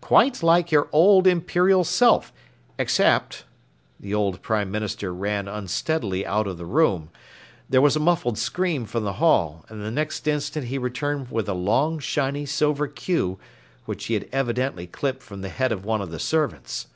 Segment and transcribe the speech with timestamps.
[0.00, 2.32] "Quite like your old Imperial Self,
[2.78, 3.44] except"
[4.00, 7.10] The old Prime Minister ran unsteadily out of the room.
[7.68, 11.50] There was a muffled scream from the hall, and the next instant he returned with
[11.50, 13.38] a long, shiny, silver queue
[13.84, 16.86] which he had evidently clipped from the head of one of the servants.